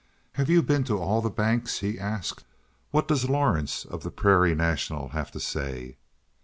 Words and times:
"Have 0.31 0.49
you 0.49 0.63
been 0.63 0.83
to 0.85 0.97
all 0.97 1.21
the 1.21 1.29
banks?" 1.29 1.81
he 1.81 1.99
asked. 1.99 2.43
"What 2.89 3.07
does 3.07 3.29
Lawrence, 3.29 3.85
of 3.85 4.01
the 4.01 4.09
Prairie 4.09 4.55
National, 4.55 5.09
have 5.09 5.29
to 5.29 5.39
say?" 5.39 5.97